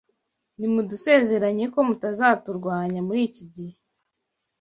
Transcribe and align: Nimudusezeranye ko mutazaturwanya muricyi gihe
Nimudusezeranye 0.57 1.65
ko 1.73 1.79
mutazaturwanya 1.87 2.99
muricyi 3.07 3.43
gihe 3.55 3.75